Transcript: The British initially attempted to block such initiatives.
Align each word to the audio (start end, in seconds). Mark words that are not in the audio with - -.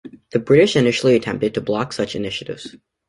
The 0.31 0.39
British 0.39 0.75
initially 0.75 1.15
attempted 1.15 1.53
to 1.53 1.61
block 1.61 1.93
such 1.93 2.15
initiatives. 2.15 2.75